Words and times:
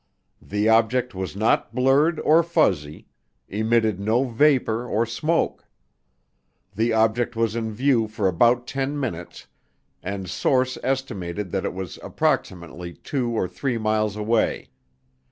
The 0.41 0.67
object 0.67 1.13
was 1.13 1.35
not 1.35 1.75
blurred 1.75 2.19
or 2.21 2.41
fuzzy, 2.41 3.05
emitted 3.47 3.99
no 3.99 4.23
vapor 4.23 4.87
or 4.87 5.05
smoke. 5.05 5.67
The 6.73 6.91
object 6.91 7.35
was 7.35 7.55
in 7.55 7.71
view 7.71 8.07
for 8.07 8.27
about 8.27 8.65
10 8.65 8.99
minutes, 8.99 9.45
and 10.01 10.27
Source 10.27 10.75
estimated 10.81 11.51
that 11.51 11.65
it 11.65 11.73
was 11.75 11.99
approximately 12.01 12.93
2 12.95 13.29
or 13.29 13.47
3 13.47 13.77
miles 13.77 14.15
away. 14.15 14.69